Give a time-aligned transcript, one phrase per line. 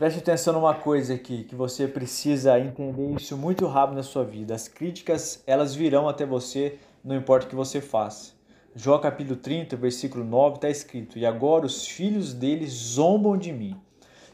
[0.00, 4.54] Preste atenção numa coisa aqui que você precisa entender isso muito rápido na sua vida.
[4.54, 8.32] As críticas, elas virão até você, não importa o que você faça.
[8.74, 13.76] Jó capítulo 30, versículo 9 está escrito: "E agora os filhos deles zombam de mim".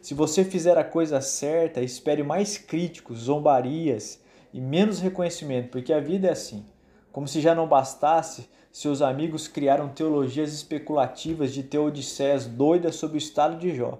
[0.00, 4.22] Se você fizer a coisa certa, espere mais críticos, zombarias
[4.54, 6.64] e menos reconhecimento, porque a vida é assim.
[7.10, 13.18] Como se já não bastasse, seus amigos criaram teologias especulativas de teodiceias doidas sobre o
[13.18, 13.98] estado de Jó.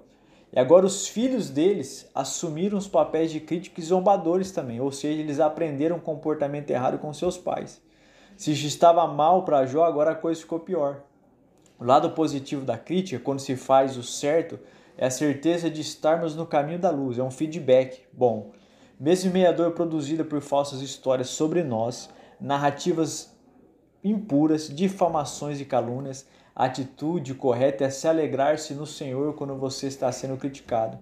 [0.56, 5.20] E agora os filhos deles assumiram os papéis de críticos e zombadores também, ou seja,
[5.20, 7.82] eles aprenderam um comportamento errado com seus pais.
[8.38, 11.02] Se estava mal para Jó, agora a coisa ficou pior.
[11.78, 14.58] O lado positivo da crítica, quando se faz o certo,
[14.96, 18.52] é a certeza de estarmos no caminho da luz, é um feedback bom.
[18.98, 22.08] Mesmo meia-dor produzida por falsas histórias sobre nós,
[22.40, 23.35] narrativas
[24.10, 30.10] impuras, difamações e calúnias, a atitude correta é se alegrar-se no Senhor quando você está
[30.10, 30.98] sendo criticado.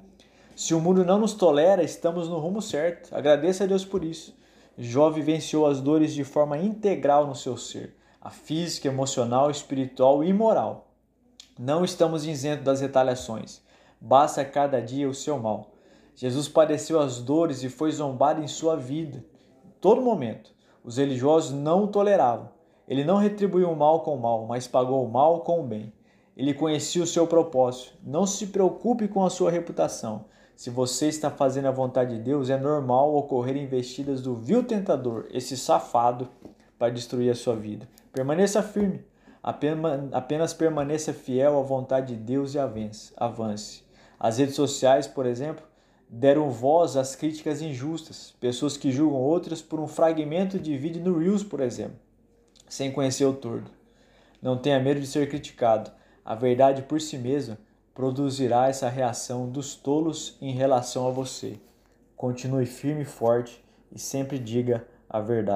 [0.56, 3.14] Se o mundo não nos tolera, estamos no rumo certo.
[3.14, 4.36] Agradeça a Deus por isso.
[4.76, 10.32] Jó vivenciou as dores de forma integral no seu ser, a física, emocional, espiritual e
[10.32, 10.88] moral.
[11.58, 13.62] Não estamos isentos das retaliações.
[14.00, 15.72] Basta cada dia o seu mal.
[16.16, 19.24] Jesus padeceu as dores e foi zombado em sua vida,
[19.64, 20.52] em todo momento.
[20.82, 22.53] Os religiosos não o toleravam.
[22.86, 25.90] Ele não retribuiu o mal com o mal, mas pagou o mal com o bem.
[26.36, 27.94] Ele conhecia o seu propósito.
[28.04, 30.26] Não se preocupe com a sua reputação.
[30.54, 35.26] Se você está fazendo a vontade de Deus, é normal ocorrer investidas do vil tentador,
[35.30, 36.28] esse safado,
[36.78, 37.88] para destruir a sua vida.
[38.12, 39.02] Permaneça firme.
[39.42, 43.82] Apenas permaneça fiel à vontade de Deus e avance.
[44.18, 45.64] As redes sociais, por exemplo,
[46.08, 51.18] deram voz às críticas injustas, pessoas que julgam outras por um fragmento de vídeo no
[51.18, 52.04] Reels, por exemplo
[52.74, 53.70] sem conhecer o todo.
[54.42, 55.92] Não tenha medo de ser criticado.
[56.24, 57.56] A verdade por si mesma
[57.94, 61.60] produzirá essa reação dos tolos em relação a você.
[62.16, 65.52] Continue firme e forte e sempre diga a verdade.